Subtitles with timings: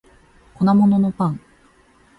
[0.57, 1.39] 米粉のパン